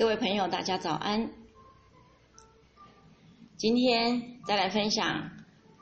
[0.00, 1.30] 各位朋友，大家早安。
[3.58, 5.06] 今天再来分享《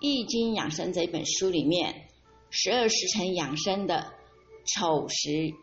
[0.01, 2.09] 易经养生》这本书里面
[2.51, 4.13] 十二时辰养生的
[4.65, 5.55] 丑时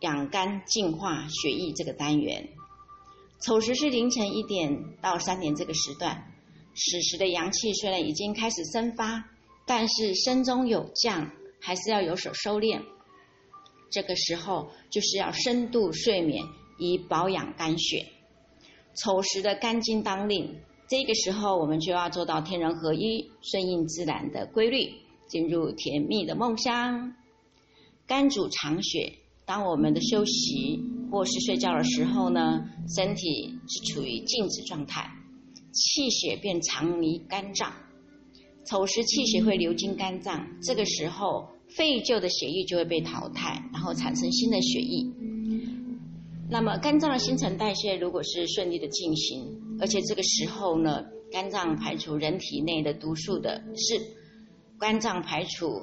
[0.00, 2.48] 养肝净化血液这个单元。
[3.40, 6.32] 丑时是凌晨一点到三点这个时段，
[6.74, 9.30] 此时的阳气虽然已经开始生发，
[9.64, 11.30] 但是身中有降，
[11.60, 12.82] 还是要有所收敛。
[13.90, 16.44] 这个时候就是要深度睡眠。
[16.82, 18.06] 以保养肝血，
[18.94, 20.56] 丑时的肝经当令，
[20.88, 24.90] 这个时候我们就要做到天人合一、顺应自然的规律，
[25.28, 27.14] 进入甜蜜的梦乡。
[28.06, 29.12] 肝主藏血，
[29.46, 35.08] 当我们的休息或是睡觉的时候呢，身体是处于静止状态，
[35.72, 37.72] 气血便藏于肝脏。
[38.66, 45.04] 丑时气血会流经肝脏，这个时候废旧的血液就会被淘汰，然后产生新的血液。
[46.52, 53.98] 那么肝脏的新陈代谢如果是顺利的进行，而且这个时候呢，肝脏排除人体内的毒素的是
[54.78, 55.82] 肝脏排除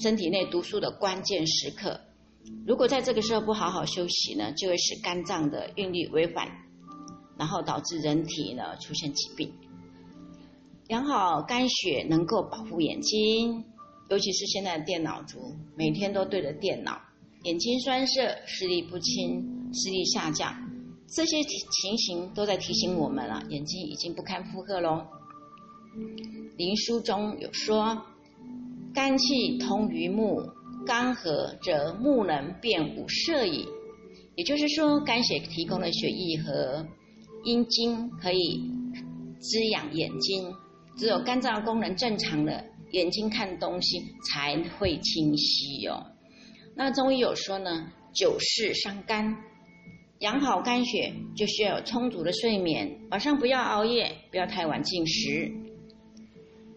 [0.00, 2.00] 身体内毒素的关键时刻。
[2.64, 6.46] 如果在这个时候不好好休息呢，就会使肝脏的运力违反，
[7.36, 9.52] 然后导致人体呢出现疾病。
[10.90, 13.64] 养好肝血能够保护眼睛，
[14.10, 17.00] 尤其是现在的电脑族，每天都对着电脑，
[17.42, 19.57] 眼睛酸涩，视力不清。
[19.72, 20.54] 视力下降，
[21.06, 25.06] 这些情形都在提醒我们了，眼睛已经不堪负荷喽。
[26.56, 28.02] 灵书中有说，
[28.94, 30.42] 肝气通于目，
[30.86, 33.66] 肝和则目能辨五色矣。
[34.36, 36.86] 也就是说，肝血提供的血液和
[37.44, 38.70] 阴精可以
[39.40, 40.52] 滋养眼睛，
[40.96, 43.98] 只有肝脏功能正常了，眼睛看东西
[44.30, 46.06] 才会清晰哟。
[46.76, 49.36] 那中医有说呢，久视伤肝。
[50.20, 55.52] 养好肝血，就需要有充足的睡眠，晚上不要熬夜，不要太晚进食。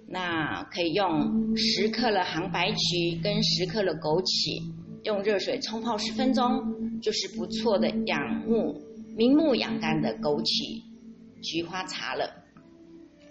[0.08, 4.62] 那可以用十克的杭白菊跟十克的枸杞，
[5.06, 8.80] 用热水冲泡十分钟，就是不错的养目
[9.18, 10.84] 明目养肝的枸杞
[11.42, 12.30] 菊花茶了。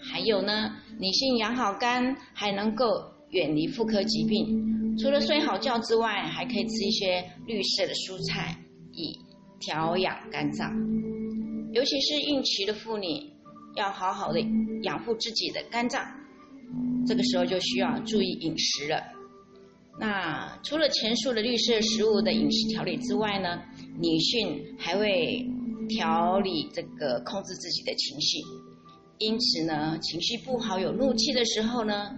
[0.01, 2.87] 还有呢，女性养好肝，还能够
[3.29, 4.97] 远离妇科疾病。
[4.99, 8.57] 除了睡好觉之外，还可以吃一些绿色的蔬菜，
[8.93, 9.30] 以。
[9.61, 10.75] 调养肝脏，
[11.73, 13.31] 尤其是孕期的妇女，
[13.77, 14.41] 要好好的
[14.83, 16.03] 养护自己的肝脏。
[17.07, 19.03] 这个时候就需要注意饮食了。
[19.99, 23.63] 那除了前述的绿色食物的饮食调理之外呢，
[24.01, 25.47] 女性还会
[25.89, 28.39] 调理这个控制自己的情绪。
[29.19, 32.11] 因此呢，情绪不好、有怒气的时候呢，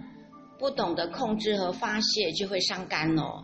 [0.57, 3.43] 不懂得控制和发泄，就会伤肝哦。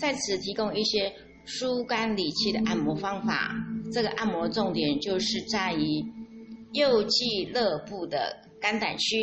[0.00, 1.12] 在此提供一些。
[1.48, 3.54] 疏肝理气的按摩方法，
[3.90, 6.04] 这个按摩重点就是在于
[6.74, 9.16] 右际肋部的肝胆区。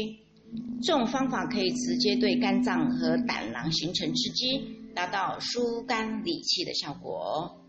[0.82, 4.60] 这种方法可以直接对肝脏和胆囊形成刺激，
[4.96, 7.62] 达到疏肝理气的效果。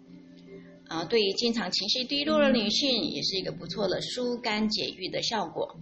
[0.89, 5.77] 啊，对于经常情绪低落的女性，也是一个不错的疏肝解郁的效果。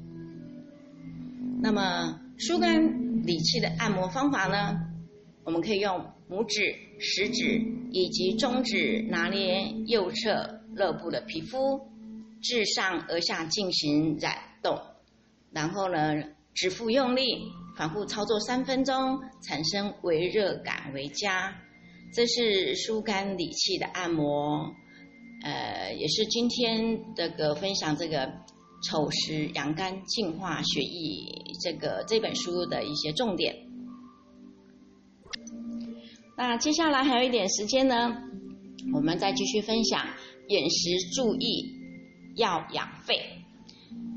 [1.62, 4.76] 那么，疏肝理气的按摩方法呢？
[5.44, 6.04] 我们可以用。
[6.34, 7.62] 拇指、食指
[7.92, 11.80] 以及中指拿捏右侧肋部的皮肤，
[12.42, 14.80] 自上而下进行染动，
[15.52, 21.54] 然后呢，指腹用力，反复操作三分钟，产生微热感为佳。
[22.12, 24.74] 这是疏肝理气的按摩，
[25.44, 28.32] 呃，也是今天这个分享这个
[28.82, 33.63] 丑时养肝净化血液这个这本书的一些重点。
[36.36, 38.12] 那接下来还有一点时间呢，
[38.92, 40.04] 我们再继续分享
[40.48, 41.72] 饮食注意
[42.36, 43.14] 要养肺。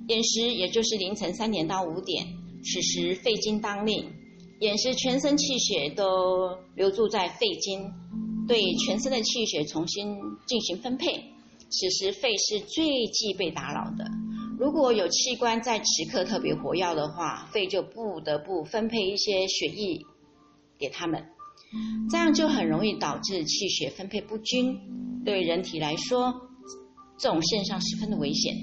[0.08, 2.26] 饮食也就是凌晨三点到五点，
[2.64, 4.10] 此时肺经当令，
[4.62, 7.92] 饮食全身气血都留住在肺经，
[8.48, 10.18] 对全身的气血重新
[10.48, 11.24] 进行分配。
[11.70, 14.06] 此时肺是最忌被打扰的。
[14.58, 20.00] 如果有器官在此刻特别活跃的话，肺就不得不分配一些血液
[20.80, 21.24] 给他们。
[22.10, 24.78] 这样就很容易导致气血分配不均，
[25.26, 26.34] 对人体来说，
[27.18, 28.56] 这种现象十分的危险。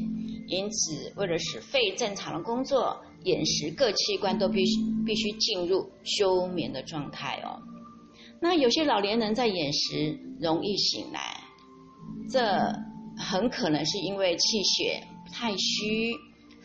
[0.46, 7.60] 因此，为了使肺正常的工作，饮食各器官都必须必须进入休眠的状态哦。
[8.42, 11.40] 那有些老年人在饮食容易醒来，
[12.28, 12.40] 这
[13.16, 15.02] 很可能是因为气血
[15.32, 16.14] 太虚，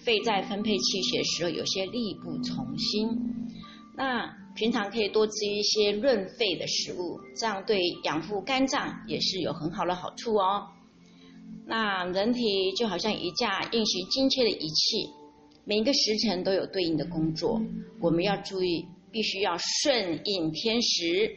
[0.03, 3.07] 肺在分配气血时候有些力不从心。
[3.95, 10.67] 那平常可以多吃一些润肺的食物，这样对养护肝脏也是有很好的好处哦。
[11.65, 15.09] 那人体就好像一架运行精确的仪器，
[15.63, 17.61] 每一个时辰都有对应的工作。
[18.01, 21.31] 我们要注意，必须要顺应天时，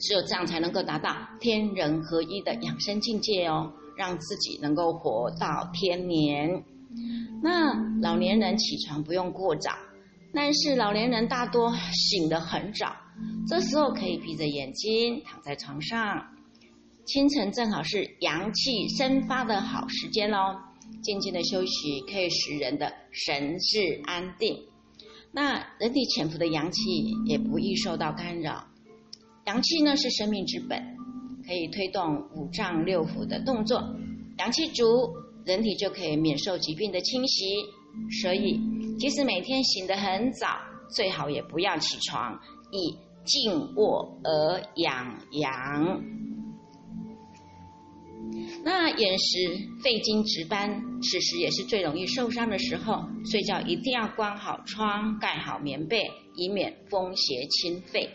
[0.00, 6.64] 只有这样才能够达到天人合一的养生境界哦，让自己能够活到天年。
[7.42, 9.72] 那老年人起床不用过早，
[10.34, 12.96] 但是老年人大多醒得很早，
[13.46, 16.26] 这时候可以闭着眼睛躺在床上。
[17.04, 20.56] 清晨正好是阳气生发的好时间哦，
[21.02, 24.56] 静静的休息可以使人的神志安定。
[25.32, 26.80] 那人体潜伏的阳气
[27.26, 28.64] 也不易受到干扰。
[29.46, 30.80] 阳气呢是生命之本，
[31.46, 33.82] 可以推动五脏六腑的动作。
[34.38, 35.12] 阳气足，
[35.44, 37.44] 人体就可以免受疾病的侵袭。
[38.22, 38.58] 所以，
[38.98, 40.60] 即使每天醒得很早，
[40.90, 42.38] 最好也不要起床，
[42.70, 46.02] 以静卧而养阳。
[48.64, 53.04] 那眼时肺经值班，此时也是最容易受伤的时候。
[53.30, 58.08] 睡觉一定要关好窗，盖好棉被，以免风邪侵肺。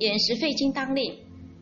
[0.00, 1.16] 眼时肺经当令，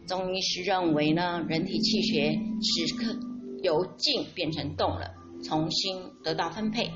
[0.06, 3.14] 中医师认为呢，人体气血此刻
[3.62, 5.14] 由静变成动了，
[5.44, 6.90] 重新得到分配。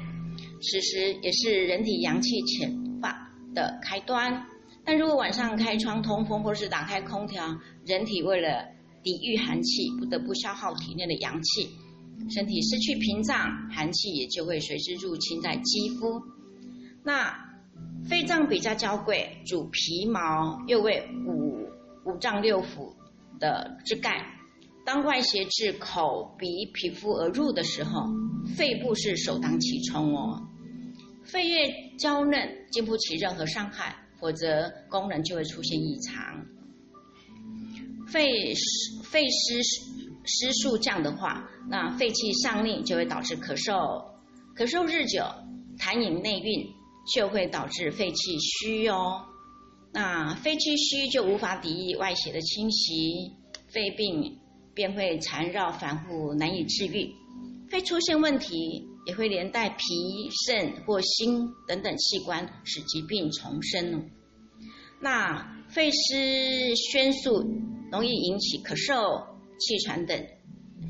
[0.61, 4.47] 此时也是人体阳气潜发的开端。
[4.85, 7.45] 但如果晚上开窗通风，或是打开空调，
[7.85, 8.65] 人体为了
[9.03, 11.69] 抵御寒气，不得不消耗体内的阳气，
[12.31, 13.37] 身体失去屏障，
[13.71, 16.23] 寒气也就会随之入侵在肌肤。
[17.05, 17.37] 那
[18.09, 21.67] 肺脏比较娇贵，主皮毛，又为五
[22.05, 22.95] 五脏六腑
[23.41, 24.25] 的之干。
[24.87, 28.07] 当外邪至口鼻皮肤而入的时候，
[28.57, 30.41] 肺部是首当其冲哦。
[31.25, 31.67] 肺越
[31.99, 36.47] 娇嫩，经不起任何伤害，否则功能就会出现异常。
[38.07, 38.55] 肺
[39.03, 39.61] 肺湿
[40.25, 44.05] 湿数降的话，那肺气上逆就会导致咳嗽，
[44.57, 45.25] 咳嗽日久，
[45.81, 46.65] 痰饮内蕴，
[47.13, 49.25] 就会导致肺气虚哦。
[49.93, 53.33] 那肺气虚就无法抵御外邪的侵袭，
[53.67, 54.39] 肺病
[54.77, 57.13] 便会缠绕反复，难以治愈。
[57.69, 59.77] 肺出现问题，也会连带脾、
[60.47, 64.09] 肾或心等等器官，使疾病重生。
[65.01, 67.45] 那肺湿宣肃。
[67.89, 69.25] 容易引起咳嗽、
[69.61, 70.27] 气喘等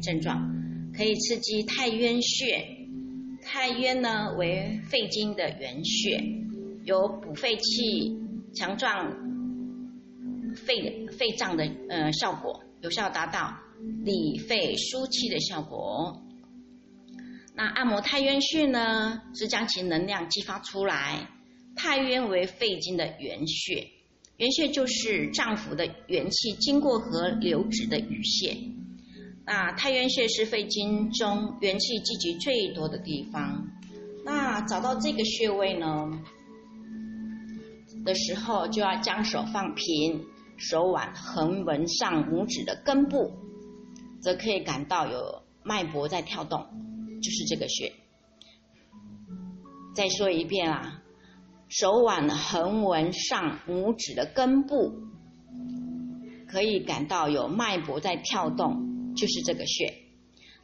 [0.03, 0.51] 症状，
[0.97, 2.67] 可以刺激太渊穴。
[3.43, 6.19] 太渊呢为肺经的原穴，
[6.85, 8.19] 有补肺气、
[8.55, 9.15] 强壮
[10.57, 13.55] 肺肺脏的呃效果，有效达到
[14.05, 16.23] 理肺疏气的效果。
[17.55, 21.29] 那按摩太渊穴呢，是将其能量激发出来。
[21.75, 23.87] 太渊为肺经的原穴。
[24.39, 28.57] 原穴就是脏腑的元气经过和流止的雨穴。
[29.47, 33.67] 那太渊穴是肺经中元气聚集最多的地方。
[34.25, 36.11] 那找到这个穴位呢
[38.05, 40.25] 的时候，就要将手放平，
[40.59, 43.33] 手腕横纹上拇指的根部，
[44.21, 46.67] 则可以感到有脉搏在跳动，
[47.23, 47.93] 就是这个穴。
[49.95, 51.03] 再说一遍啊。
[51.69, 54.93] 手腕横纹上拇指的根部，
[56.47, 59.93] 可以感到有脉搏在跳动，就是这个穴。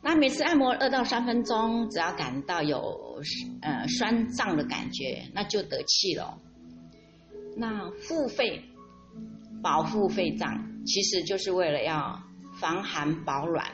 [0.01, 3.21] 那每次按摩二到三分钟，只要感到有
[3.63, 6.39] 呃酸胀的感觉，那就得气了。
[7.57, 8.63] 那护肺、
[9.61, 12.23] 保护肺脏，其实就是为了要
[12.63, 13.67] 防寒保暖。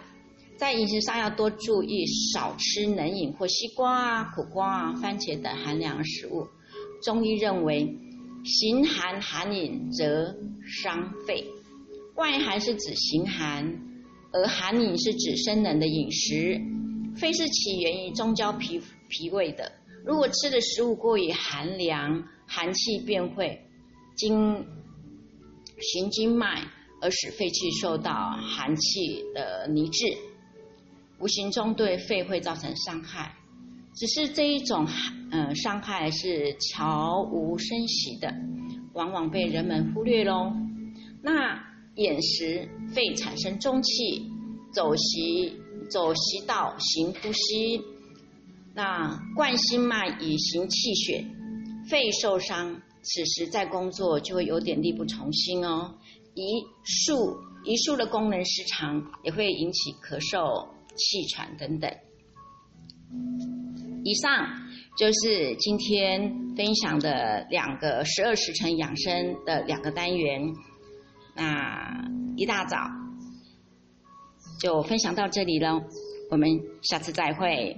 [0.57, 6.49] 在饮食上要多注意，少吃冷饮或西瓜啊、苦瓜啊、番茄等寒凉食物。
[7.03, 7.95] 中医认为，
[8.45, 10.35] 形寒寒饮则
[10.67, 11.45] 伤肺。
[12.17, 13.79] 外寒是指形寒，
[14.33, 16.59] 而寒饮是指生冷的饮食。
[17.15, 19.71] 肺是起源于中焦脾脾胃的，
[20.05, 23.61] 如果吃的食物过于寒凉，寒气便会
[24.17, 24.67] 经
[25.79, 26.65] 循经脉，
[27.01, 30.17] 而使肺气受到寒气的凝滞，
[31.21, 33.35] 无形中对肺会造成伤害。
[33.95, 34.87] 只是这一种
[35.33, 38.33] 嗯伤害是悄无声息的，
[38.95, 40.53] 往往被人们忽略喽。
[41.23, 41.61] 那
[41.97, 44.31] 饮食肺产生中气，
[44.73, 45.57] 走息
[45.91, 47.81] 走息道行呼吸，
[48.75, 51.25] 那冠心脉以行气血，
[51.89, 55.97] 肺受伤，此时在工作就会有点力不从心哦。
[56.39, 61.93] 一束一束的功能失常，也会引起咳嗽、气喘等等。
[64.05, 64.47] 以上
[64.97, 70.41] 就是今天分享的两个十二时辰养生的两个单元。
[71.35, 72.77] 那一大早
[74.61, 75.83] 就分享到这里了。
[76.31, 76.49] 我们
[76.83, 77.77] 下次再会。